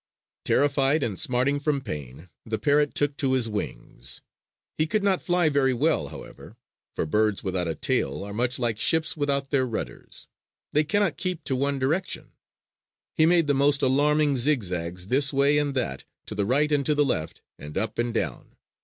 [0.45, 4.19] Terrified and smarting from pain, the parrot took to his wings.
[4.75, 6.57] He could not fly very well, however;
[6.95, 10.27] for birds without a tail are much like ships without their rudders:
[10.73, 12.31] they cannot keep to one direction.
[13.13, 16.95] He made the most alarming zigzags this way and that, to the right and to
[16.95, 18.55] the left, and up and down.